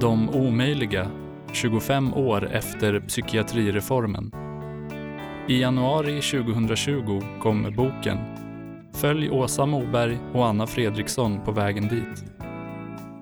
[0.00, 1.10] De omöjliga,
[1.52, 4.32] 25 år efter psykiatrireformen.
[5.48, 8.18] I januari 2020 kom boken
[8.94, 12.24] Följ Åsa Moberg och Anna Fredriksson på vägen dit.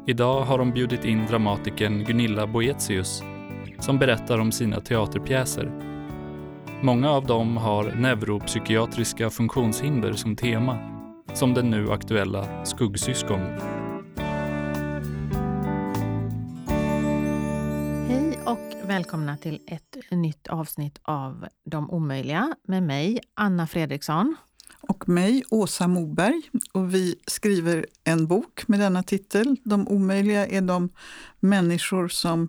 [0.06, 3.22] Idag har de bjudit in dramatikern Gunilla Boetius
[3.78, 5.72] som berättar om sina teaterpjäser.
[6.80, 10.78] Många av dem har neuropsykiatriska funktionshinder som tema,
[11.34, 13.75] som den nu aktuella Skuggsyskon.
[18.96, 24.36] Välkomna till ett nytt avsnitt av De omöjliga med mig, Anna Fredriksson.
[24.80, 26.42] Och mig, Åsa Moberg.
[26.72, 29.56] Och vi skriver en bok med denna titel.
[29.64, 30.88] De omöjliga är de
[31.40, 32.48] människor som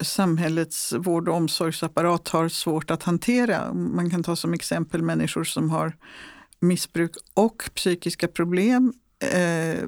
[0.00, 3.72] samhällets vård och omsorgsapparat har svårt att hantera.
[3.72, 5.96] Man kan ta som exempel människor som har
[6.60, 9.84] missbruk och psykiska problem eh,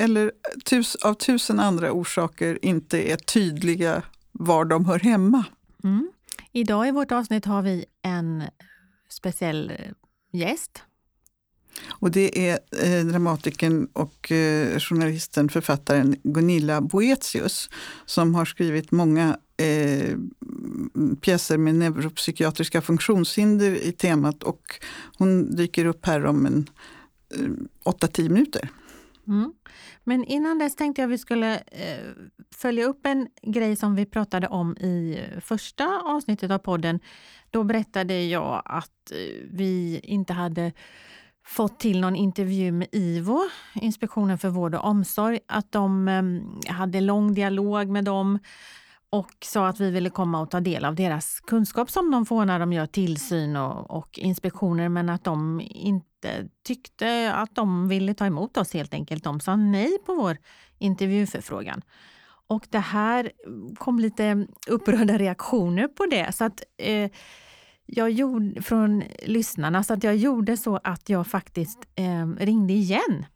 [0.00, 0.32] eller
[0.64, 4.02] tus, av tusen andra orsaker inte är tydliga
[4.34, 5.44] var de hör hemma.
[5.84, 6.10] Mm.
[6.52, 8.42] Idag i vårt avsnitt har vi en
[9.08, 9.72] speciell
[10.32, 10.82] gäst.
[11.88, 17.70] Och det är eh, dramatikern och eh, journalisten, författaren Gunilla Boetius
[18.06, 20.16] som har skrivit många eh,
[21.20, 24.80] pjäser med neuropsykiatriska funktionshinder i temat och
[25.18, 26.68] hon dyker upp här om en
[27.84, 28.70] eh, 8-10 minuter.
[29.26, 29.52] Mm.
[30.04, 32.10] Men innan dess tänkte jag vi skulle eh,
[32.54, 37.00] följa upp en grej som vi pratade om i eh, första avsnittet av podden.
[37.50, 40.72] Då berättade jag att eh, vi inte hade
[41.46, 43.40] fått till någon intervju med IVO,
[43.74, 48.38] Inspektionen för vård och omsorg, att de eh, hade lång dialog med dem
[49.14, 52.44] och sa att vi ville komma och ta del av deras kunskap som de får
[52.44, 58.14] när de gör tillsyn och, och inspektioner men att de inte tyckte att de ville
[58.14, 59.24] ta emot oss helt enkelt.
[59.24, 60.36] De sa nej på vår
[60.78, 61.82] intervjuförfrågan.
[62.46, 63.32] Och det här
[63.78, 66.32] kom lite upprörda reaktioner på det.
[66.32, 67.10] Så att, eh,
[67.86, 69.82] jag gjorde, från lyssnarna.
[69.82, 73.26] Så att jag gjorde så att jag faktiskt eh, ringde igen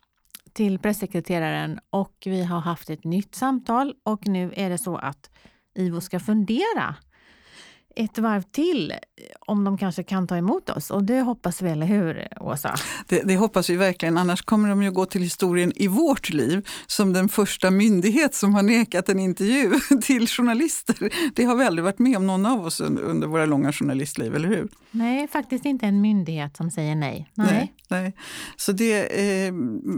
[0.52, 5.30] till pressekreteraren och vi har haft ett nytt samtal och nu är det så att
[5.78, 6.94] IVO ska fundera
[7.98, 8.94] ett varv till
[9.40, 10.90] om de kanske kan ta emot oss.
[10.90, 12.74] Och det hoppas vi, eller hur Åsa?
[13.08, 16.68] Det, det, hoppas vi verkligen, annars kommer de ju gå till historien i vårt liv
[16.86, 19.70] som den första myndighet som har nekat en intervju
[20.02, 21.12] till journalister.
[21.34, 24.48] Det har vi aldrig varit med om någon av oss under våra långa journalistliv, eller
[24.48, 24.68] hur?
[24.90, 27.30] Nej, faktiskt inte en myndighet som säger nej.
[27.34, 27.46] Nej.
[27.52, 28.12] nej, nej.
[28.56, 29.00] Så det,
[29.46, 29.52] eh,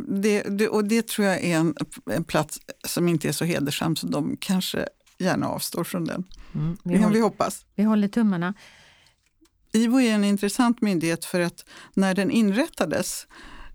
[0.08, 1.74] det, det, och det tror jag är en,
[2.10, 4.86] en plats som inte är så hedersam, så de kanske
[5.20, 6.24] gärna avstår från den.
[6.54, 7.64] Mm, vi, håller, vi hoppas.
[7.74, 8.54] Vi håller tummarna.
[9.72, 11.64] IVO är en intressant myndighet för att
[11.94, 13.26] när den inrättades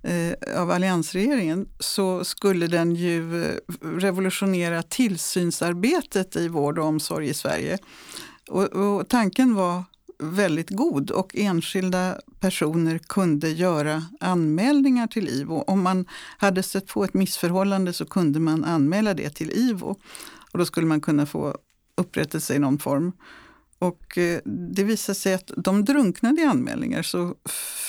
[0.04, 7.34] eh, av alliansregeringen så skulle den ju eh, revolutionera tillsynsarbetet i vård och omsorg i
[7.34, 7.78] Sverige.
[8.50, 9.84] Och, och tanken var
[10.20, 15.64] väldigt god och enskilda personer kunde göra anmälningar till IVO.
[15.68, 16.06] Om man
[16.38, 19.96] hade sett på ett missförhållande så kunde man anmäla det till IVO.
[20.56, 21.58] Och då skulle man kunna få
[21.96, 23.12] upprättelse i någon form.
[23.80, 27.36] Och eh, det visade sig att de drunknade i anmälningar så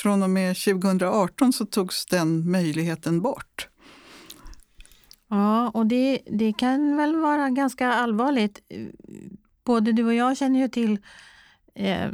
[0.01, 3.67] från och med 2018 så togs den möjligheten bort.
[5.27, 8.59] Ja, och det, det kan väl vara ganska allvarligt.
[9.63, 10.99] Både du och jag känner ju till
[11.75, 12.09] eh,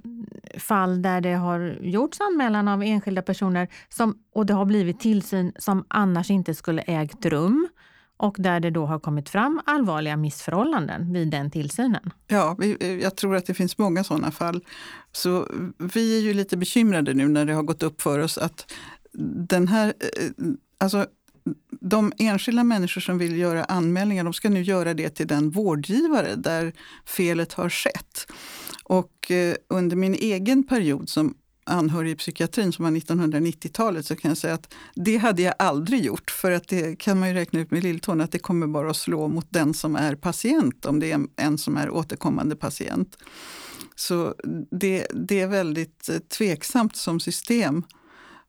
[0.58, 5.53] fall där det har gjorts anmälan av enskilda personer som, och det har blivit tillsyn
[5.59, 7.70] som annars inte skulle ägt rum
[8.18, 12.09] och där det då har kommit fram allvarliga missförhållanden vid den tillsynen.
[12.28, 14.66] Ja, eh, jag tror att det finns många sådana fall.
[15.12, 15.47] Så
[15.78, 18.73] vi är ju lite bekymrade nu när det har gått upp för oss att
[19.47, 20.29] den här, eh,
[20.78, 21.06] alltså
[21.81, 26.35] de enskilda människor som vill göra anmälningar de ska nu göra det till den vårdgivare
[26.35, 26.73] där
[27.06, 28.28] felet har skett.
[28.84, 34.29] Och eh, under min egen period som anhörig i psykiatrin som var 1990-talet så kan
[34.29, 36.31] jag säga att det hade jag aldrig gjort.
[36.31, 38.97] För att det kan man ju räkna ut med lilltån att det kommer bara att
[38.97, 43.17] slå mot den som är patient om det är en som är återkommande patient.
[43.96, 44.35] Så
[44.72, 47.84] det, det är väldigt eh, tveksamt som system.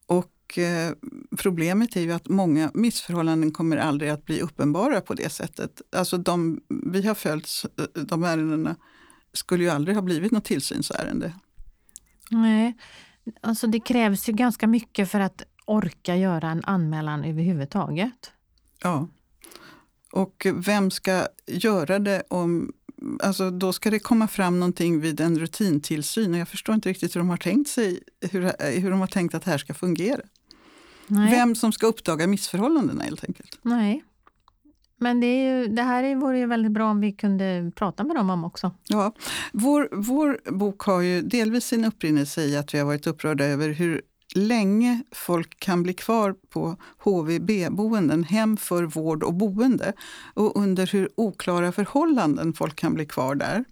[0.07, 0.93] Och eh,
[1.39, 5.83] problemet är ju att många missförhållanden kommer aldrig att bli uppenbara på det sättet.
[5.97, 8.77] Alltså de vi har följt, eh, de ärendena,
[9.33, 11.33] skulle ju aldrig ha blivit något tillsynsärende.
[12.31, 12.77] Nej,
[13.41, 18.33] alltså det krävs ju ganska mycket för att orka göra en anmälan överhuvudtaget.
[18.83, 19.09] Ja.
[20.13, 22.73] Och vem ska göra det om
[23.23, 26.35] Alltså då ska det komma fram någonting vid en rutintillsyn.
[26.35, 29.45] Jag förstår inte riktigt hur de har tänkt sig hur, hur de har tänkt att
[29.45, 30.21] det här ska fungera.
[31.07, 31.31] Nej.
[31.31, 33.59] Vem som ska uppdaga missförhållandena helt enkelt.
[33.63, 34.05] Nej.
[35.01, 38.17] Men det, är ju, det här vore ju väldigt bra om vi kunde prata med
[38.17, 38.71] dem om också.
[38.89, 39.13] Ja,
[39.53, 43.69] vår, vår bok har ju delvis sin upprinnelse i att vi har varit upprörda över
[43.69, 44.03] hur
[44.35, 49.93] länge folk kan bli kvar på HVB-boenden, hem för vård och boende,
[50.35, 53.65] och under hur oklara förhållanden folk kan bli kvar där.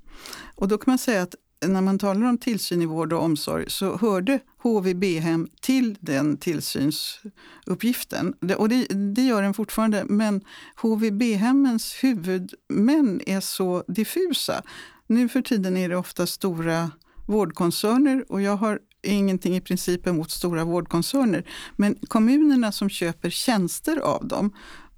[0.55, 1.35] Och då kan man säga att
[1.69, 8.35] när man talar om tillsyn i vård och omsorg så hörde HVB-hem till den tillsynsuppgiften.
[8.59, 10.41] Och det, det gör den fortfarande, men
[10.77, 14.63] HVB-hemmens huvudmän är så diffusa.
[15.07, 16.91] Nu för tiden är det ofta stora
[17.27, 21.45] vårdkoncerner och jag har ingenting i princip emot stora vårdkoncerner.
[21.77, 24.53] Men kommunerna som köper tjänster av dem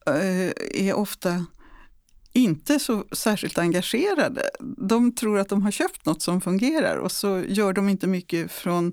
[0.07, 1.47] eh, är ofta
[2.35, 4.51] inte så särskilt engagerade.
[4.77, 8.53] De tror att de har köpt något som fungerar och så gör de inte mycket
[8.53, 8.93] från,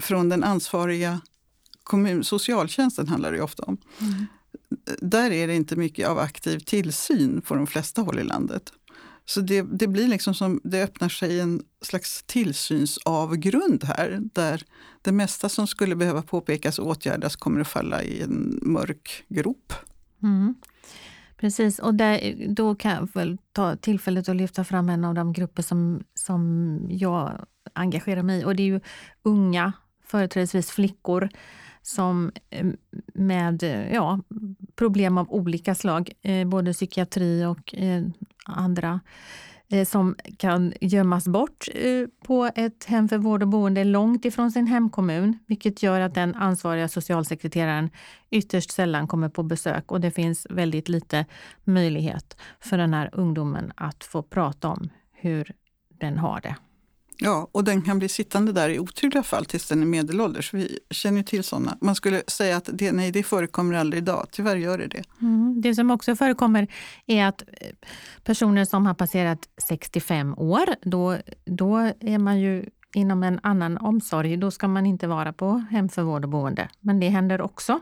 [0.00, 1.20] från den ansvariga
[1.82, 3.78] kommun, socialtjänsten handlar det ofta om.
[4.00, 4.26] Mm.
[5.00, 8.72] Där är det inte mycket av aktiv tillsyn på de flesta håll i landet.
[9.24, 14.64] Så det, det blir liksom som, det öppnar sig en slags tillsynsavgrund här där
[15.02, 19.72] det mesta som skulle behöva påpekas och åtgärdas kommer att falla i en mörk grop.
[20.22, 20.54] Mm.
[21.36, 25.32] Precis, och där, då kan jag väl ta tillfället att lyfta fram en av de
[25.32, 28.44] grupper som, som jag engagerar mig i.
[28.44, 28.80] Och det är ju
[29.22, 29.72] unga,
[30.04, 31.28] företrädesvis flickor,
[31.82, 32.66] som eh,
[33.14, 34.20] med eh, ja,
[34.76, 37.74] problem av olika slag, eh, både psykiatri och
[38.46, 39.00] andra
[39.68, 44.52] Eh, som kan gömmas bort eh, på ett hem för vård och boende långt ifrån
[44.52, 47.90] sin hemkommun, vilket gör att den ansvariga socialsekreteraren
[48.30, 51.26] ytterst sällan kommer på besök och det finns väldigt lite
[51.64, 55.52] möjlighet för den här ungdomen att få prata om hur
[55.88, 56.56] den har det.
[57.18, 60.54] Ja, och den kan bli sittande där i otrygga fall tills den är medelålders.
[60.54, 61.78] Vi känner till sådana.
[61.80, 64.26] Man skulle säga att det, nej, det förekommer aldrig idag.
[64.30, 65.02] Tyvärr gör det det.
[65.20, 66.68] Mm, det som också förekommer
[67.06, 67.68] är att eh,
[68.24, 72.64] personer som har passerat 65 år, då, då är man ju
[72.94, 74.36] inom en annan omsorg.
[74.36, 76.68] Då ska man inte vara på hem för vård och boende.
[76.80, 77.80] Men det händer också.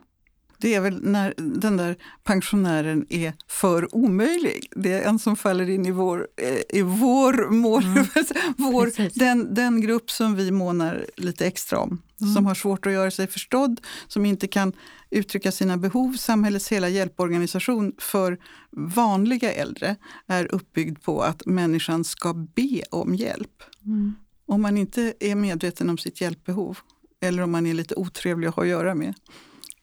[0.59, 4.69] Det är väl när den där pensionären är för omöjlig.
[4.77, 8.05] Det är en som faller in i vår, eh, i vår mål, mm.
[8.57, 12.03] vår, den, den grupp som vi månar lite extra om.
[12.21, 12.35] Mm.
[12.35, 14.73] Som har svårt att göra sig förstådd, som inte kan
[15.11, 16.13] uttrycka sina behov.
[16.13, 18.39] Samhällets hela hjälporganisation för
[18.71, 19.97] vanliga äldre
[20.27, 23.63] är uppbyggd på att människan ska be om hjälp.
[23.85, 24.15] Mm.
[24.47, 26.79] Om man inte är medveten om sitt hjälpbehov
[27.21, 29.15] eller om man är lite otrevlig att ha att göra med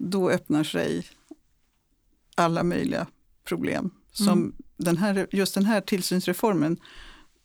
[0.10, 1.08] då öppnar sig
[2.36, 3.08] alla möjliga
[3.44, 3.92] problem.
[4.12, 4.56] Som mm.
[4.78, 6.78] den här, just den här tillsynsreformen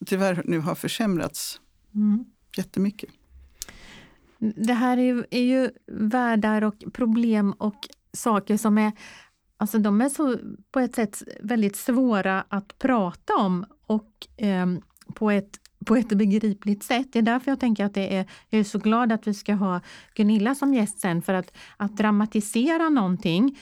[0.07, 1.61] tyvärr nu har försämrats
[1.95, 2.25] mm.
[2.57, 3.11] jättemycket.
[4.39, 8.93] Det här är ju, är ju världar och problem och saker som är
[9.59, 10.39] Alltså de är så
[10.71, 14.67] på ett sätt väldigt svåra att prata om och eh,
[15.15, 17.09] på ett på ett begripligt sätt.
[17.13, 19.55] Det är därför jag tänker att det är, jag är så glad att vi ska
[19.55, 19.81] ha
[20.15, 23.59] Gunilla som gäst sen för att, att dramatisera någonting.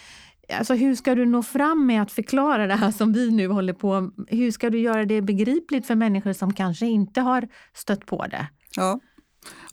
[0.58, 3.72] Alltså hur ska du nå fram med att förklara det här som vi nu håller
[3.72, 8.26] på Hur ska du göra det begripligt för människor som kanske inte har stött på
[8.26, 8.46] det?
[8.76, 9.00] Ja.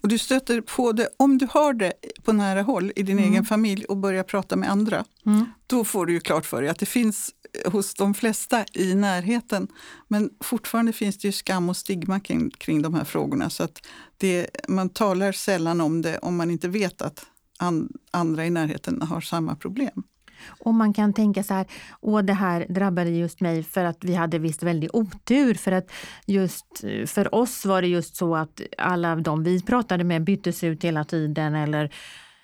[0.01, 3.31] Och du stöter på det, om du har det på nära håll i din mm.
[3.31, 5.45] egen familj och börjar prata med andra, mm.
[5.67, 7.31] då får du ju klart för dig att det finns
[7.65, 9.67] hos de flesta i närheten.
[10.07, 13.49] Men fortfarande finns det ju skam och stigma kring, kring de här frågorna.
[13.49, 13.87] Så att
[14.17, 17.25] det, man talar sällan om det om man inte vet att
[17.59, 20.03] an, andra i närheten har samma problem.
[20.47, 21.65] Och man kan tänka så här,
[22.01, 25.53] åh det här drabbade just mig för att vi hade visst väldigt otur.
[25.53, 25.91] För att
[26.25, 26.65] just
[27.05, 31.03] för oss var det just så att alla de vi pratade med byttes ut hela
[31.03, 31.55] tiden.
[31.55, 31.93] Eller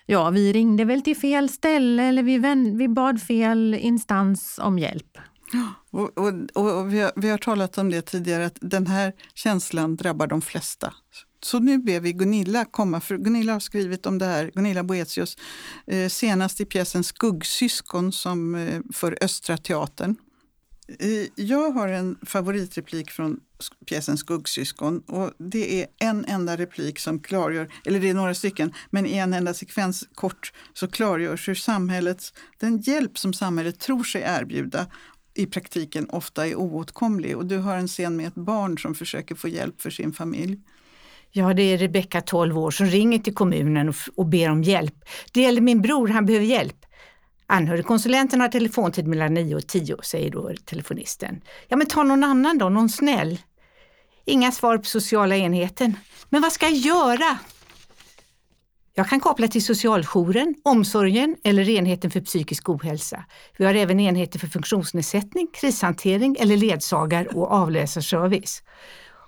[0.06, 2.38] ja, vi ringde väl till fel ställe eller vi,
[2.77, 5.18] vi bad fel instans om hjälp.
[5.92, 9.96] Och, och, och vi, har, vi, har, talat om det tidigare, att den här känslan
[9.96, 10.94] drabbar de flesta.
[11.44, 15.38] Så nu ber vi Gunilla komma, för Gunilla har skrivit om det här, Gunilla Boetius,
[15.88, 20.15] eh, senast i pjäsen Skuggsyskon som, eh, för Östra Teatern.
[21.00, 23.39] Eh, jag har en favoritreplik från
[23.86, 28.74] pjäsen Skuggsyskon och det är en enda replik som klargör, eller det är några stycken,
[28.89, 34.03] men i en enda sekvens kort så klargörs hur samhällets, den hjälp som samhället tror
[34.03, 34.88] sig erbjuda
[35.34, 37.38] i praktiken ofta är oåtkomlig.
[37.38, 40.60] Och du har en scen med ett barn som försöker få hjälp för sin familj.
[41.38, 44.96] Ja, det är Rebecka, 12 år, som ringer till kommunen och, och ber om hjälp.
[45.32, 46.86] Det gäller min bror, han behöver hjälp.
[47.48, 51.41] Anhörigkonsulenten har telefontid mellan 9 och 10, säger då telefonisten.
[51.67, 53.39] Ja, men ta någon annan då, någon snäll.
[54.25, 55.96] Inga svar på sociala enheten.
[56.29, 57.38] Men vad ska jag göra?
[58.94, 63.25] Jag kan koppla till socialjouren, omsorgen eller enheten för psykisk ohälsa.
[63.58, 68.63] Vi har även enheter för funktionsnedsättning, krishantering eller ledsagar och avläsarservice.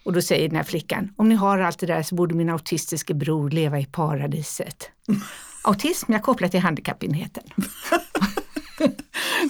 [0.10, 2.50] Och då säger den här flickan, om ni har allt det där så borde min
[2.50, 4.90] autistiske bror leva i paradiset.
[5.64, 7.44] Autism, jag kopplar till handikappenheten.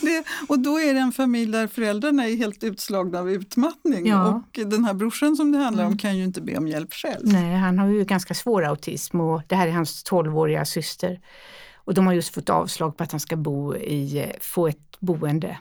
[0.01, 4.27] det, och då är det en familj där föräldrarna är helt utslagna av utmattning Ja.
[4.33, 7.27] och den här brorsan som det handlar om kan ju inte be om hjälp själv.
[7.27, 11.19] Nej, han har ju ganska svår autism och det här är hans 12-åriga syster.
[11.75, 15.57] Och de har just fått avslag på att han ska bo i, få ett boende.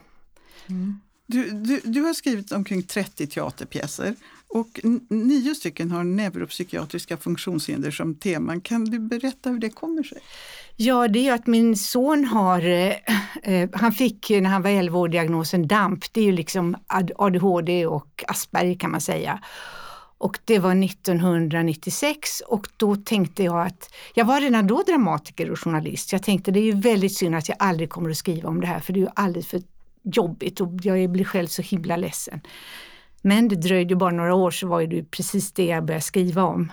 [1.27, 4.15] Du, du, du har skrivit omkring 30 teaterpjäser
[4.49, 8.61] och nio stycken har neuropsykiatriska funktionshinder som teman.
[8.61, 10.19] Kan du berätta hur det kommer sig?
[10.77, 12.95] Ja, det är ju att min son har, eh,
[13.43, 16.77] eh, han fick ju när han var 11 år diagnosen DAMP, det är ju liksom
[17.17, 19.41] ADHD och Asperger kan man säga.
[20.19, 25.61] Och det var 1996 och då tänkte jag att, jag var redan då dramatiker och
[25.61, 26.13] journalist.
[26.13, 28.67] Jag tänkte det är ju väldigt synd att jag aldrig kommer att skriva om det
[28.67, 29.63] här för det är ju alldeles för
[30.03, 32.41] jobbigt och jag blir själv så himla ledsen.
[33.23, 36.73] Men det dröjde bara några år så var det precis det jag började skriva om.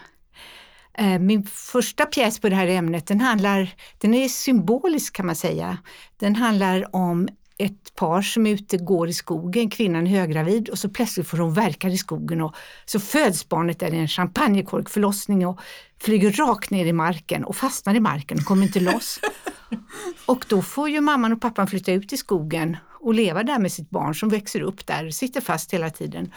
[0.98, 5.36] Eh, Min första pjäs på det här ämnet den handlar, den är symbolisk kan man
[5.36, 5.78] säga.
[6.18, 10.80] Den handlar om ett par som är ute går i skogen, kvinnan är höggravid och
[10.80, 15.48] så plötsligt får hon verkar i skogen och så föds barnet där i en champagnekorkförlossning
[15.48, 15.60] och
[16.02, 19.20] flyger rakt ner i marken och fastnar i marken och kommer inte loss.
[20.25, 23.71] Och då får ju mamman och pappan flytta ut i skogen och leva där med
[23.71, 26.31] sitt barn som växer upp där, sitter fast hela tiden.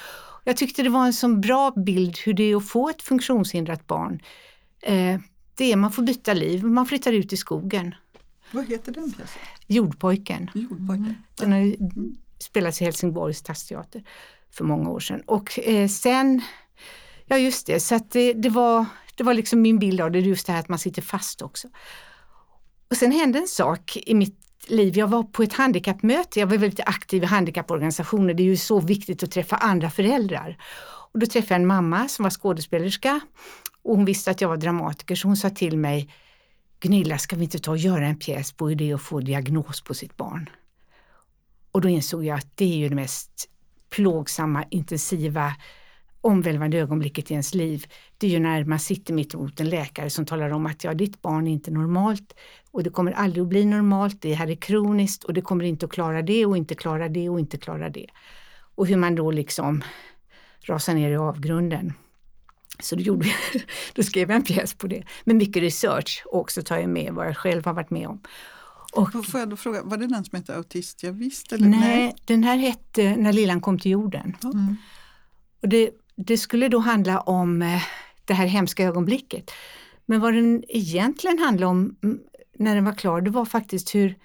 [0.44, 3.86] Jag tyckte det var en så bra bild hur det är att få ett funktionshindrat
[3.86, 4.20] barn.
[4.82, 5.20] Eh,
[5.54, 7.94] det är man får byta liv, man flyttar ut i skogen.
[8.50, 9.42] Vad heter den pjäsen?
[9.66, 10.50] Jordpojken.
[10.54, 11.14] Jordpojken.
[11.34, 11.74] Den har
[12.38, 14.04] spelats i Helsingborgs stadsteater
[14.50, 15.20] för många år sedan.
[15.26, 16.40] Och eh, sen,
[17.26, 20.20] ja just det, så att det, det, var, det var liksom min bild av det,
[20.20, 21.68] just det här att man sitter fast också.
[22.90, 24.98] Och sen hände en sak i mitt liv.
[24.98, 28.34] Jag var på ett handikappmöte, jag var väldigt aktiv i handikapporganisationer.
[28.34, 30.58] Det är ju så viktigt att träffa andra föräldrar.
[31.12, 33.20] Och då träffade jag en mamma som var skådespelerska
[33.82, 36.10] och hon visste att jag var dramatiker så hon sa till mig
[36.80, 39.20] Gunilla, ska vi inte ta och göra en pjäs på hur det är att få
[39.20, 40.50] diagnos på sitt barn?
[41.72, 43.48] Och då insåg jag att det är ju det mest
[43.90, 45.54] plågsamma, intensiva,
[46.20, 47.86] omvälvande ögonblicket i ens liv.
[48.18, 50.94] Det är ju när man sitter mitt emot en läkare som talar om att ja,
[50.94, 52.34] ditt barn är inte normalt
[52.78, 55.86] och det kommer aldrig att bli normalt, det här är kroniskt och det kommer inte
[55.86, 58.06] att klara det och inte klara det och inte klara det.
[58.74, 59.84] Och hur man då liksom
[60.62, 61.92] rasar ner i avgrunden.
[62.80, 63.32] Så då, gjorde vi,
[63.94, 67.12] då skrev jag en pjäs på det med mycket research och också tar jag med
[67.12, 68.20] vad jag själv har varit med om.
[68.92, 71.52] Och, Får jag då fråga, var det den som hette Autist jag visst?
[71.52, 71.68] Eller?
[71.68, 74.36] nej, den här hette När lillan kom till jorden.
[74.44, 74.76] Mm.
[75.62, 77.82] Och det, det skulle då handla om eh,
[78.24, 79.50] det här hemska ögonblicket.
[80.06, 81.96] Men vad den egentligen handlade om
[82.58, 84.18] när den var klar, det var faktiskt hur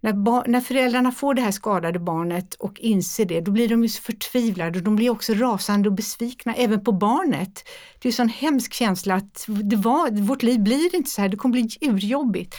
[0.00, 3.88] när, när föräldrarna får det här skadade barnet och inser det, då blir de ju
[3.88, 7.64] så förtvivlade och de blir också rasande och besvikna, även på barnet.
[7.98, 11.28] Det är en sån hemsk känsla att det var, vårt liv blir inte så här,
[11.28, 12.54] det kommer bli urjobbigt.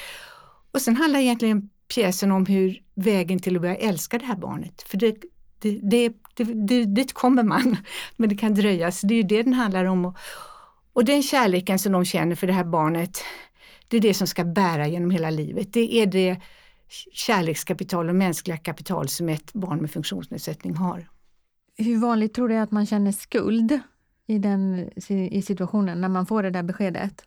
[0.72, 4.82] Och sen handlar egentligen pjäsen om hur vägen till att börja älska det här barnet.
[4.82, 5.16] För det,
[5.60, 7.78] det, det, det, det, dit kommer man,
[8.16, 8.92] men det kan dröja.
[8.92, 10.06] Så det är ju det den handlar om.
[10.06, 10.18] Och,
[10.94, 13.24] och den kärleken som de känner för det här barnet,
[13.92, 15.74] det är det som ska bära genom hela livet.
[15.74, 16.42] Det är det
[17.14, 21.10] kärlekskapital och mänskliga kapital som ett barn med funktionsnedsättning har.
[21.78, 23.80] Hur vanligt tror du att man känner skuld
[24.28, 27.24] i den i situationen när man får det där beskedet?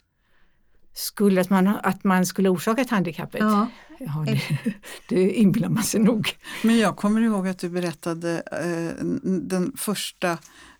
[0.94, 3.40] Skulle att man, att man skulle orsakat handikappet?
[3.40, 3.68] Ja.
[3.98, 4.74] Ja, det,
[5.08, 6.36] det inbillar man sig nog.
[6.62, 10.38] Men jag kommer ihåg att du berättade eh, den första,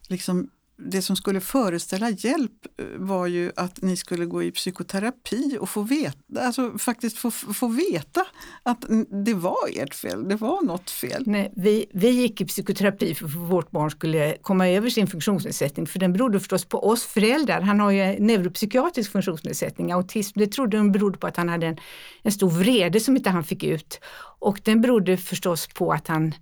[0.09, 5.59] liksom, det som skulle föreställa hjälp eh, var ju att ni skulle gå i psykoterapi
[5.61, 8.27] och få veta, alltså faktiskt få, få veta
[8.63, 8.85] att
[9.25, 11.23] det var ert fel, det var något fel.
[11.27, 15.87] Nej, vi, vi gick i psykoterapi för att vårt barn skulle komma över sin funktionsnedsättning,
[15.87, 17.61] för den berodde förstås på oss föräldrar.
[17.61, 20.39] Han har ju en neuropsykiatrisk funktionsnedsättning, autism.
[20.39, 21.77] Det trodde de berodde på att han hade en,
[22.23, 24.01] en stor vrede som inte han fick ut.
[24.39, 26.35] Och den berodde förstås på att han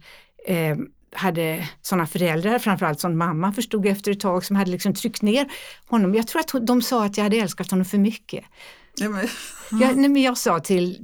[0.47, 0.77] eh,
[1.13, 5.53] hade sådana föräldrar, framförallt som mamma förstod efter ett tag, som hade liksom tryckt ner
[5.87, 6.15] honom.
[6.15, 8.45] Jag tror att de sa att jag hade älskat honom för mycket.
[8.95, 9.29] Ja, men,
[9.71, 10.99] Jag, nej, men jag sa till,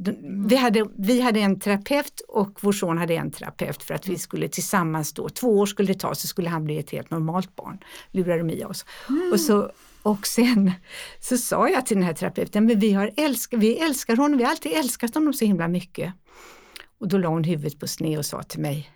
[0.48, 4.18] vi hade, vi hade en terapeut och vår son hade en terapeut för att vi
[4.18, 7.56] skulle tillsammans då, två år skulle det ta så skulle han bli ett helt normalt
[7.56, 7.78] barn,
[8.10, 8.84] lurade de i oss.
[9.32, 9.70] Och, så,
[10.02, 10.72] och sen
[11.20, 14.44] så sa jag till den här terapeuten, men vi, har älsk, vi älskar honom, vi
[14.44, 16.14] har alltid älskat honom så himla mycket.
[17.00, 18.90] Och då la hon huvudet på sned och sa till mig,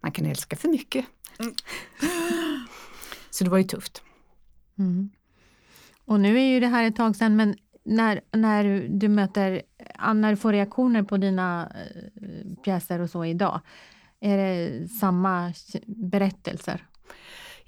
[0.00, 1.06] man kan älska för mycket.
[3.30, 4.02] Så det var ju tufft.
[4.78, 5.10] Mm.
[6.04, 9.62] Och nu är ju det här ett tag sedan, men när, när du möter,
[10.14, 13.60] när du får reaktioner på dina eh, pjäser och så idag,
[14.20, 15.52] är det samma
[15.86, 16.87] berättelser?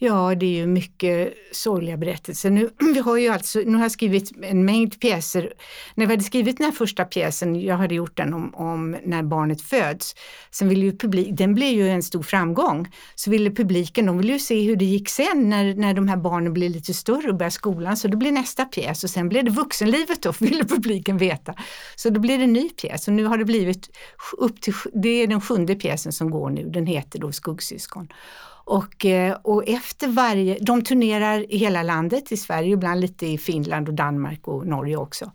[0.02, 2.50] Ja, det är ju mycket sorgliga berättelser.
[2.50, 5.52] Nu, vi har ju alltså, nu har jag skrivit en mängd pjäser.
[5.94, 9.22] När vi hade skrivit den här första pjäsen, jag hade gjort den om, om när
[9.22, 10.14] barnet föds,
[10.50, 12.88] sen ville ju publik, den blev ju en stor framgång.
[13.14, 16.16] Så ville publiken, de ville ju se hur det gick sen när, när de här
[16.16, 17.96] barnen blir lite större och börjar skolan.
[17.96, 21.54] Så det blir nästa pjäs och sen blev det vuxenlivet då, ville publiken veta.
[21.96, 23.90] Så då blir det en ny pjäs och nu har det blivit
[24.38, 28.08] upp till, det är den sjunde pjäsen som går nu, den heter då Skuggsyskon.
[28.70, 33.38] Och, eh, och efter varje, de turnerar i hela landet, i Sverige, ibland lite i
[33.38, 35.32] Finland och Danmark och Norge också.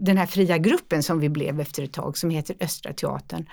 [0.00, 3.46] Den här fria gruppen som vi blev efter ett tag som heter Östra Teatern.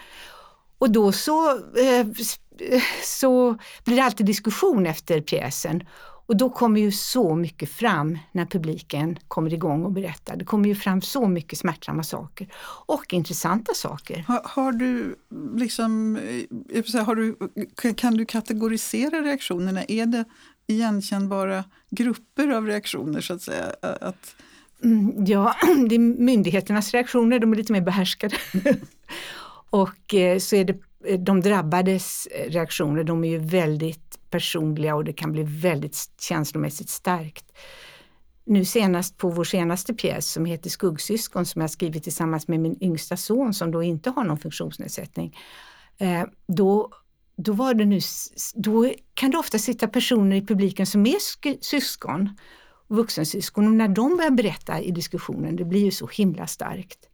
[0.79, 5.83] Och då så, eh, eh, så blir det alltid diskussion efter pjäsen
[6.29, 10.35] och då kommer ju så mycket fram när publiken kommer igång och berättar.
[10.35, 12.47] Det kommer ju fram så mycket smärtsamma saker
[12.85, 14.23] och intressanta saker.
[14.27, 15.15] Har, har du
[15.55, 16.19] liksom,
[17.05, 17.35] har du,
[17.93, 19.83] kan du kategorisera reaktionerna?
[19.87, 20.25] Är det
[20.67, 23.65] igenkännbara grupper av reaktioner så att säga?
[23.81, 24.35] Att...
[24.83, 25.55] Mm, ja,
[25.89, 28.35] det är myndigheternas reaktioner, de är lite mer behärskade.
[29.69, 35.03] och eh, så är det eh, de drabbades reaktioner, de är ju väldigt personliga och
[35.03, 37.45] det kan bli väldigt känslomässigt starkt.
[38.43, 42.83] Nu senast på vår senaste pjäs som heter Skuggsyskon som jag skrivit tillsammans med min
[42.83, 45.37] yngsta son som då inte har någon funktionsnedsättning.
[45.97, 46.89] Eh, då,
[47.35, 47.99] då, var det nu,
[48.55, 51.19] då kan det ofta sitta personer i publiken som är
[51.63, 52.29] syskon,
[52.87, 57.09] vuxensyskon och när de börjar berätta i diskussionen, det blir ju så himla starkt.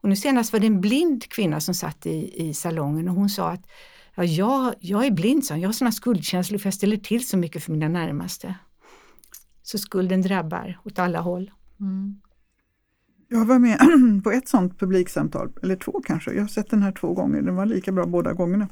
[0.00, 3.28] Och nu senast var det en blind kvinna som satt i, i salongen och hon
[3.28, 3.66] sa att
[4.18, 7.36] Ja, jag, jag är blind, så jag har sådana skuldkänslor för jag ställer till så
[7.36, 8.54] mycket för mina närmaste.
[9.62, 11.50] Så skulden drabbar åt alla håll.
[11.80, 12.20] Mm.
[13.28, 13.78] Jag var med
[14.24, 16.32] på ett sådant publiksamtal, eller två kanske.
[16.32, 18.68] Jag har sett den här två gånger, den var lika bra båda gångerna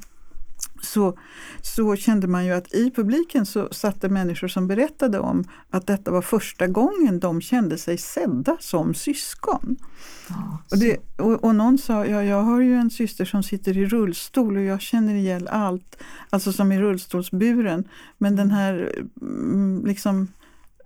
[0.81, 1.17] så,
[1.61, 5.87] så kände man ju att i publiken så satt det människor som berättade om att
[5.87, 9.77] detta var första gången de kände sig sedda som syskon.
[10.29, 13.77] Ja, och, det, och, och, någon sa, ja, jag har ju en syster som sitter
[13.77, 15.97] i rullstol och jag känner igen allt,
[16.29, 17.87] alltså som i rullstolsburen.
[18.17, 18.91] Men den här
[19.21, 20.27] mm, liksom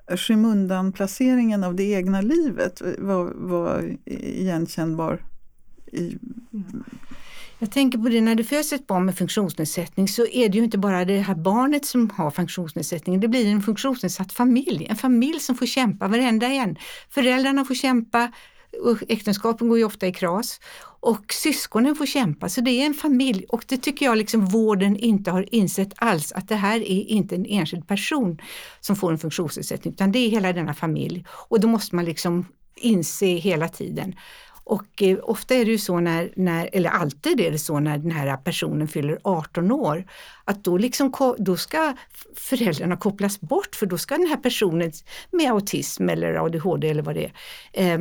[0.08, 5.26] skymundan-placeringen av det egna livet var, var igenkännbar
[5.92, 6.18] i,
[7.62, 10.64] jag tänker på det när det föds ett barn med funktionsnedsättning så är det ju
[10.64, 14.88] inte bara det här barnet som har funktionsnedsättning, det blir en funktionsnedsatt familj.
[14.90, 16.78] En familj som får kämpa, varenda en.
[17.10, 18.32] Föräldrarna får kämpa,
[18.84, 20.60] och äktenskapen går ju ofta i kras
[21.00, 22.50] och syskonen får kämpa.
[22.50, 26.32] Så det är en familj och det tycker jag liksom vården inte har insett alls
[26.32, 28.42] att det här är inte en enskild person
[28.80, 31.26] som får en funktionsnedsättning utan det är hela denna familj.
[31.30, 32.46] Och då måste man liksom
[32.76, 34.16] inse hela tiden.
[34.72, 37.98] Och eh, ofta är det ju så när, när, eller alltid är det så när
[37.98, 40.06] den här personen fyller 18 år,
[40.46, 41.96] att då, liksom, då ska
[42.36, 44.92] föräldrarna kopplas bort för då ska den här personen
[45.32, 47.32] med autism eller ADHD eller vad det
[47.74, 48.00] är, eh,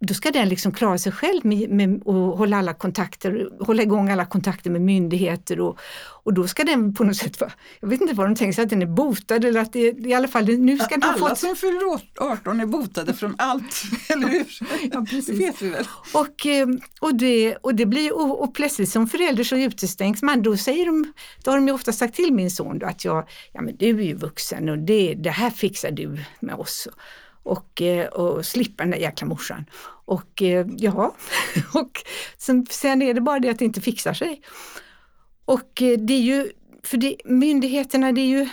[0.00, 4.10] då ska den liksom klara sig själv med, med och hålla, alla kontakter, hålla igång
[4.10, 5.78] alla kontakter med myndigheter och,
[6.24, 8.64] och då ska den på något sätt vara, jag vet inte vad de tänker sig,
[8.64, 11.38] att den är botad eller att det i alla fall nu ska den Alla fått...
[11.38, 14.46] som fyller 18 är botade från allt, eller hur?
[14.92, 15.26] ja, precis.
[15.26, 15.84] Det vet vi väl.
[16.14, 20.42] Och, ehm, och, det, och, det blir, och, och plötsligt som förälder så utestängs man,
[20.42, 21.12] då säger de,
[21.44, 23.88] då har de ju ofta sagt till min son då att jag, ja men du
[23.88, 26.88] är ju vuxen och det, det här fixar du med oss
[27.48, 29.64] och, eh, och slippa den där jäkla morsan.
[30.04, 31.14] Och eh, ja,
[31.74, 32.02] och
[32.38, 34.40] sen, sen är det bara det att det inte fixar sig.
[35.44, 36.50] Och eh, det är ju,
[36.82, 38.48] för det, myndigheterna, det är ju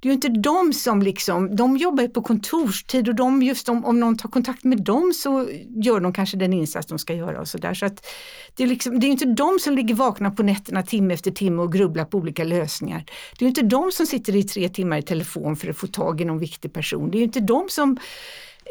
[0.00, 3.68] det är ju inte de som liksom, de jobbar ju på kontorstid och de just
[3.68, 5.48] om, om någon tar kontakt med dem så
[5.84, 7.74] gör de kanske den insats de ska göra och sådär.
[7.74, 8.06] Så att
[8.54, 12.04] det, är liksom, inte de som ligger vakna på nätterna timme efter timme och grubblar
[12.04, 13.04] på olika lösningar.
[13.38, 16.20] Det är inte de som sitter i tre timmar i telefon för att få tag
[16.20, 17.10] i någon viktig person.
[17.10, 17.98] Det är inte de som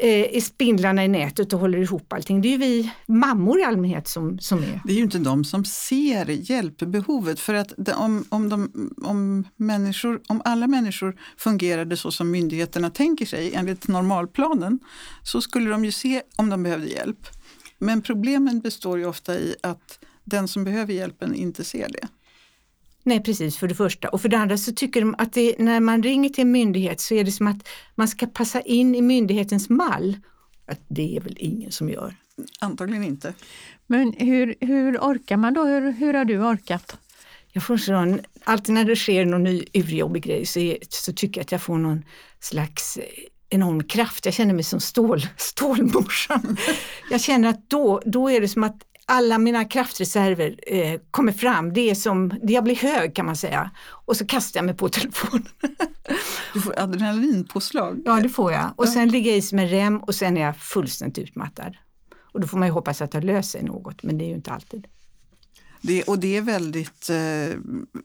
[0.00, 2.40] Eh, är spindlarna i nätet och håller ihop allting.
[2.40, 4.80] Det är ju vi mammor i allmänhet som, som är.
[4.84, 7.40] Det är ju inte de som ser hjälpbehovet.
[7.40, 8.70] För att de, om, om, de,
[9.02, 14.78] om, människor, om alla människor fungerade så som myndigheterna tänker sig enligt normalplanen
[15.22, 17.26] så skulle de ju se om de behövde hjälp.
[17.78, 22.08] Men problemen består ju ofta i att den som behöver hjälpen inte ser det.
[23.08, 24.08] Nej precis, för det första.
[24.08, 27.00] Och för det andra så tycker de att det, när man ringer till en myndighet
[27.00, 30.16] så är det som att man ska passa in i myndighetens mall.
[30.66, 32.14] Att det är väl ingen som gör.
[32.60, 33.34] Antagligen inte.
[33.86, 35.64] Men hur, hur orkar man då?
[35.64, 36.96] Hur, hur har du orkat?
[37.52, 41.40] Jag får sån, alltid när det sker någon ny urjobbig grej så, är, så tycker
[41.40, 42.04] jag att jag får någon
[42.40, 42.98] slags
[43.50, 44.24] enorm kraft.
[44.24, 46.56] Jag känner mig som stål, stålmorsan.
[47.10, 51.72] Jag känner att då, då är det som att alla mina kraftreserver eh, kommer fram.
[51.72, 53.70] Det är som, jag blir hög kan man säga.
[54.06, 55.48] Och så kastar jag mig på telefonen.
[56.54, 58.02] Du får adrenalinpåslag.
[58.04, 58.70] Ja det får jag.
[58.76, 61.76] Och sen ligger jag i som en rem och sen är jag fullständigt utmattad.
[62.32, 64.50] Och då får man ju hoppas att det löser något men det är ju inte
[64.50, 64.86] alltid.
[65.80, 67.58] Det, och det är väldigt eh,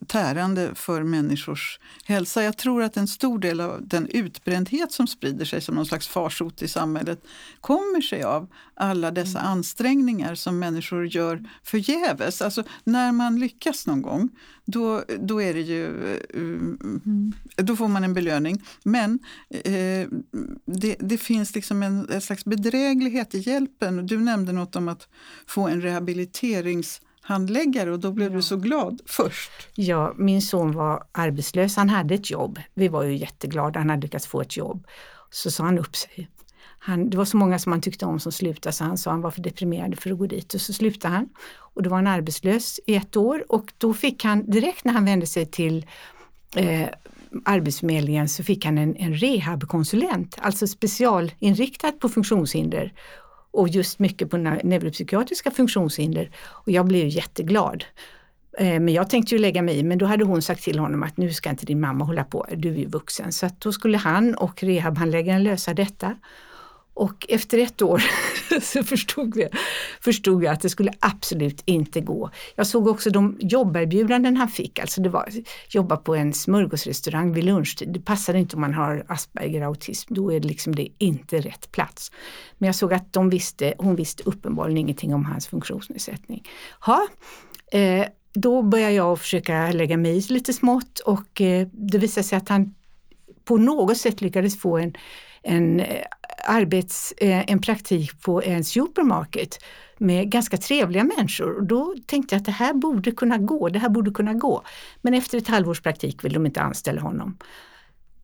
[0.08, 2.44] tärande för människors hälsa.
[2.44, 6.08] Jag tror att en stor del av den utbrändhet som sprider sig som någon slags
[6.08, 7.24] farsot i samhället
[7.62, 9.52] kommer sig av alla dessa mm.
[9.52, 12.42] ansträngningar som människor gör förgäves.
[12.42, 14.30] Alltså när man lyckas någon gång,
[14.66, 15.86] då, då är det ju
[16.34, 17.34] mm.
[17.56, 18.64] då får man en belöning.
[18.84, 20.08] Men eh,
[20.66, 24.08] det, det, finns liksom en, en slags bedräglighet i hjälpen.
[24.08, 25.08] Du nämnde något om att
[25.48, 28.36] få en rehabiliterings handläggare och då blev ja.
[28.36, 29.52] du så glad först.
[29.76, 32.60] Ja, min son var arbetslös, han hade ett jobb.
[32.74, 34.88] Vi var ju jätteglada, han hade lyckats få ett jobb.
[35.30, 36.30] Så sa han upp sig.
[36.80, 39.22] Han, det var så många som han tyckte om som slutade så han sa han
[39.22, 41.30] var för deprimerad för att gå dit och så slutade han.
[41.74, 45.06] Och då var han arbetslös i ett år och då fick han direkt när han
[45.06, 45.86] vände sig till
[46.56, 46.88] eh,
[47.46, 52.94] Arbetsförmedlingen så fick han en, en rehabkonsulent, alltså specialinriktad på funktionshinder
[53.54, 56.32] och just mycket på neuropsykiatriska funktionshinder.
[56.46, 57.84] Och jag blev jätteglad.
[58.58, 61.04] Eh, men jag tänkte ju lägga mig i, men då hade hon sagt till honom
[61.04, 63.32] att nu ska inte din mamma hålla på, du är ju vuxen.
[63.32, 66.16] Så att då skulle han och rehabhandläggaren lösa detta.
[66.94, 68.04] Och efter ett år
[68.62, 69.50] så förstod jag,
[70.02, 72.30] förstod jag att det skulle absolut inte gå.
[72.56, 75.30] Jag såg också de jobberbjudanden han fick, alltså det var
[75.70, 77.90] jobba på en smörgåsrestaurang vid lunchtid.
[77.94, 81.72] Det passade inte om man har Asperger autism, då är det liksom det inte rätt
[81.72, 82.12] plats.
[82.58, 86.48] Men jag såg att de visste, hon visste uppenbarligen ingenting om hans funktionsnedsättning.
[86.80, 87.08] Ha,
[87.72, 92.38] eh, då började jag försöka lägga mig i lite smått och eh, det visade sig
[92.38, 92.74] att han
[93.46, 94.94] på något sätt lyckades få en
[95.44, 96.04] en, eh,
[96.38, 99.60] arbets, eh, en praktik på en supermarket
[99.98, 101.58] med ganska trevliga människor.
[101.58, 104.64] Och då tänkte jag att det här borde kunna gå, det här borde kunna gå.
[105.02, 107.38] Men efter ett halvårs praktik vill de inte anställa honom.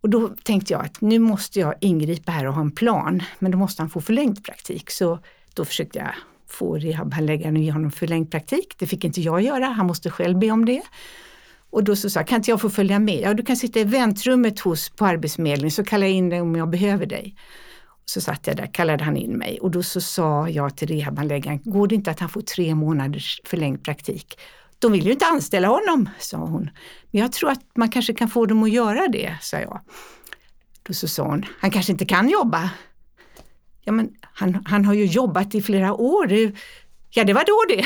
[0.01, 3.51] Och då tänkte jag att nu måste jag ingripa här och ha en plan, men
[3.51, 4.91] då måste han få förlängd praktik.
[4.91, 5.19] Så
[5.53, 6.13] då försökte jag
[6.47, 8.75] få rehabhandläggaren att ge honom förlängd praktik.
[8.79, 10.81] Det fick inte jag göra, han måste själv be om det.
[11.69, 13.19] Och då så sa kan inte jag få följa med?
[13.21, 16.55] Ja, du kan sitta i väntrummet hos, på Arbetsförmedlingen så kallar jag in dig om
[16.55, 17.35] jag behöver dig.
[18.09, 21.59] Så satt jag där, kallade han in mig och då så sa jag till rehabhandläggaren,
[21.63, 24.39] går det inte att han får tre månaders förlängd praktik?
[24.79, 26.69] De vill ju inte anställa honom, sa hon.
[27.11, 29.79] Men jag tror att man kanske kan få dem att göra det, sa jag.
[30.83, 32.69] Då så sa hon, han kanske inte kan jobba.
[33.81, 36.31] Ja men han, han har ju jobbat i flera år.
[37.09, 37.85] Ja det var då det.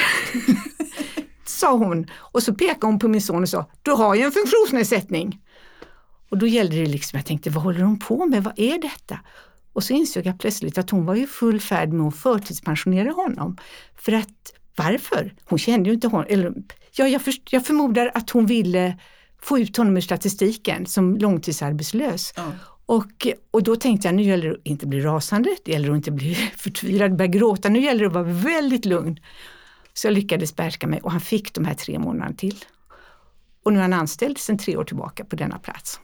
[1.46, 2.08] sa hon.
[2.16, 5.42] Och så pekade hon på min son och sa, du har ju en funktionsnedsättning.
[6.30, 8.44] Och då gällde det liksom, jag tänkte, vad håller hon på med?
[8.44, 9.20] Vad är detta?
[9.74, 13.58] Och så insåg jag plötsligt att hon var i full färd med att förtidspensionera honom.
[13.96, 15.34] För att, varför?
[15.44, 16.26] Hon kände ju inte honom.
[16.30, 16.54] Eller,
[16.96, 18.98] ja, jag, för, jag förmodar att hon ville
[19.42, 22.34] få ut honom ur statistiken som långtidsarbetslös.
[22.38, 22.52] Mm.
[22.86, 25.96] Och, och då tänkte jag, nu gäller det att inte bli rasande, det gäller att
[25.96, 29.20] inte bli förtvivlad, börja gråta, nu gäller det att vara väldigt lugn.
[29.94, 32.66] Så jag lyckades behärska mig och han fick de här tre månaderna till.
[33.64, 36.00] Och nu är han anställd sedan tre år tillbaka på denna plats.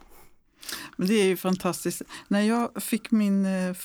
[0.97, 2.01] Men det är ju fantastiskt.
[2.27, 3.75] När jag fick min eh,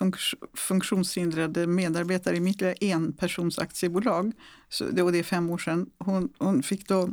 [0.54, 4.32] funktionshindrade medarbetare i mitt lilla enpersonsaktiebolag,
[4.68, 7.10] så, och det är fem år sedan, hon, hon fick då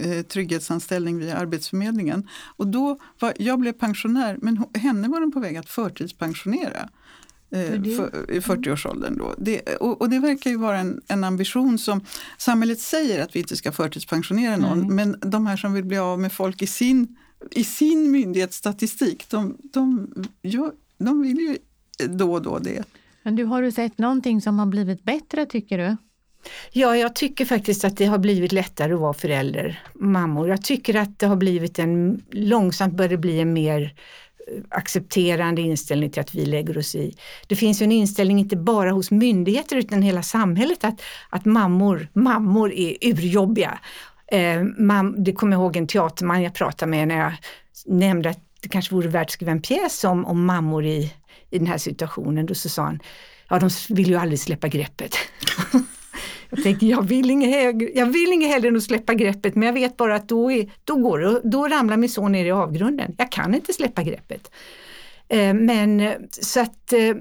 [0.00, 2.28] eh, trygghetsanställning via Arbetsförmedlingen.
[2.56, 6.88] Och då var, jag blev pensionär, men henne var de på väg att förtidspensionera.
[7.54, 9.18] Eh, i 40-årsåldern.
[9.18, 9.34] Då.
[9.38, 12.00] Det, och, och, det verkar ju vara en, en, ambition som
[12.38, 14.82] samhället säger att vi inte ska förtidspensionera någon.
[14.82, 14.94] Mm.
[14.94, 17.16] Men de här som vill bli av med folk i sin,
[17.50, 21.58] i sin myndighetsstatistik, de, de, de, de vill ju
[22.08, 22.84] då och då det.
[23.22, 25.96] Men du, har du sett någonting som har blivit bättre tycker du?
[26.72, 30.48] Ja, jag tycker faktiskt att det har blivit lättare att vara förälder, mammor.
[30.48, 33.94] Jag tycker att det har blivit en, långsamt börjar det bli en mer
[34.68, 37.16] accepterande inställning till att vi lägger oss i.
[37.46, 42.08] Det finns ju en inställning inte bara hos myndigheter utan hela samhället att, att mammor,
[42.12, 43.78] mammor är urjobbiga.
[44.26, 47.32] Eh, man, det kommer jag ihåg en teaterman jag pratade med när jag
[47.86, 51.12] nämnde att det kanske vore värt att skriva en pjäs om, om mammor i,
[51.50, 52.46] i den här situationen.
[52.46, 53.00] Då så sa han,
[53.48, 55.16] ja de vill ju aldrig släppa greppet.
[56.50, 59.72] Jag tänkte, jag vill inget jag vill inget hellre än att släppa greppet, men jag
[59.72, 63.14] vet bara att då, är, då, går, då ramlar min son ner i avgrunden.
[63.18, 64.50] Jag kan inte släppa greppet.
[65.28, 67.14] Eh, men så att eh,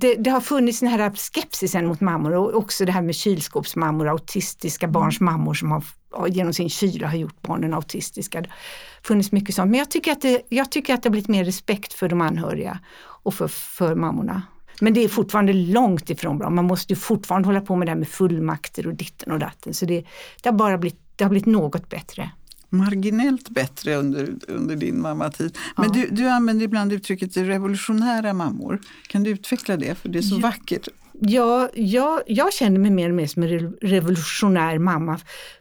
[0.00, 4.08] det, det, har funnits den här skepsisen mot mammor och också det här med kylskåpsmammor,
[4.08, 5.32] autistiska barns mm.
[5.32, 5.82] mammor som har
[6.28, 8.40] genom sin kyla har gjort barnen autistiska.
[8.40, 8.56] Det har
[9.02, 9.70] funnits mycket sånt.
[9.70, 12.20] Men jag tycker, att det, jag tycker att det har blivit mer respekt för de
[12.20, 14.42] anhöriga och för, för mammorna.
[14.80, 16.50] Men det är fortfarande långt ifrån bra.
[16.50, 19.74] Man måste ju fortfarande hålla på med det här med fullmakter och ditten och datten.
[19.74, 20.04] Så det,
[20.42, 22.30] det har bara blivit, det har blivit något bättre
[22.74, 25.58] marginellt bättre under, under din mammatid.
[25.76, 25.92] Men ja.
[25.92, 28.80] du, du använder ibland uttrycket revolutionära mammor.
[29.06, 29.94] Kan du utveckla det?
[29.94, 30.40] För det är så ja.
[30.40, 30.88] vackert
[31.20, 35.20] jag, jag, jag känner mig mer och mer som en revolutionär mamma.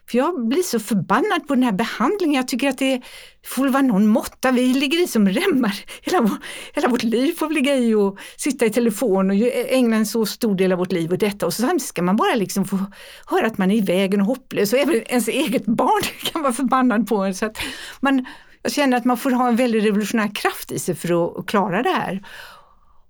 [0.09, 2.35] För jag blir så förbannad på den här behandlingen.
[2.35, 3.01] Jag tycker att det
[3.45, 4.51] får vara någon måtta.
[4.51, 5.83] Vi ligger i som remmar.
[6.01, 6.29] Hela,
[6.73, 10.25] hela vårt liv får vi ligga i och sitta i telefon och ägna en så
[10.25, 11.45] stor del av vårt liv åt detta.
[11.45, 12.79] Och så ska man bara liksom få
[13.25, 14.73] höra att man är i vägen och hopplös.
[14.73, 17.35] Och även ens eget barn kan vara förbannad på en.
[17.35, 17.57] Så att
[17.99, 18.25] man,
[18.61, 21.83] jag känner att man får ha en väldigt revolutionär kraft i sig för att klara
[21.83, 22.21] det här.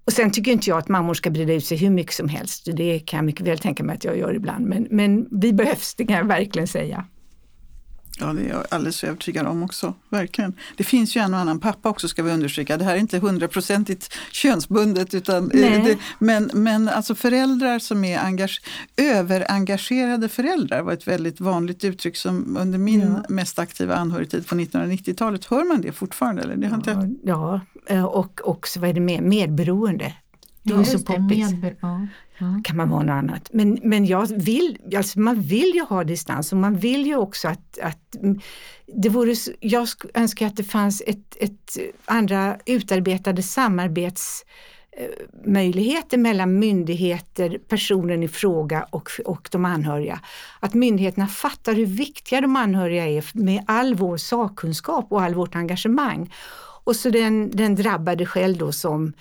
[0.05, 2.67] Och sen tycker inte jag att mammor ska breda ut sig hur mycket som helst.
[2.73, 4.65] Det kan jag mycket väl tänka mig att jag gör ibland.
[4.65, 7.05] Men, men vi behövs, det kan jag verkligen säga.
[8.19, 9.93] Ja, det är jag alldeles övertygad om också.
[10.09, 10.53] Verkligen.
[10.77, 12.77] Det finns ju en och annan pappa också ska vi understryka.
[12.77, 15.13] Det här är inte hundraprocentigt könsbundet.
[15.13, 18.61] Utan det, men, men alltså föräldrar som är engage,
[18.97, 23.23] överengagerade föräldrar var ett väldigt vanligt uttryck som under min ja.
[23.29, 25.45] mest aktiva anhörigtid på 1990-talet.
[25.45, 26.41] Hör man det fortfarande?
[26.41, 26.55] Eller?
[26.55, 27.15] Det har ja, inte...
[27.23, 29.23] ja, eh, och också vad är det med?
[29.23, 30.13] medberoende.
[30.63, 31.47] Det är så poppis.
[31.81, 32.07] Ja.
[32.63, 33.49] kan man vara något annat.
[33.53, 37.47] Men, men jag vill, alltså man vill ju ha distans och man vill ju också
[37.47, 38.15] att, att
[38.87, 48.23] det vore, jag önskar att det fanns ett, ett andra utarbetade samarbetsmöjligheter mellan myndigheter, personen
[48.23, 50.19] i fråga och, och de anhöriga.
[50.59, 55.55] Att myndigheterna fattar hur viktiga de anhöriga är med all vår sakkunskap och all vårt
[55.55, 56.33] engagemang.
[56.85, 59.13] Och så den, den drabbade själv då som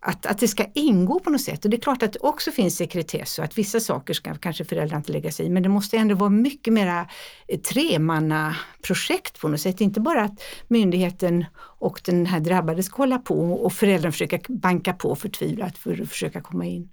[0.00, 1.64] att, att det ska ingå på något sätt.
[1.64, 4.64] Och det är klart att det också finns sekretess och att vissa saker ska kanske
[4.64, 5.50] föräldrar inte lägga sig i.
[5.50, 7.06] Men det måste ändå vara mycket mera
[7.48, 9.80] eh, tremannaprojekt på något sätt.
[9.80, 14.92] Inte bara att myndigheten och den här drabbade ska hålla på och föräldrarna försöka banka
[14.92, 16.88] på förtvivlat för att försöka komma in.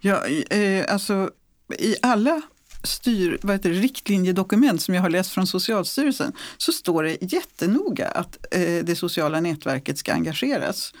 [0.00, 1.30] Ja, eh, alltså
[1.78, 2.42] i alla
[2.82, 8.08] styr, vad heter det, riktlinjedokument som jag har läst från Socialstyrelsen så står det jättenoga
[8.08, 10.92] att eh, det sociala nätverket ska engageras.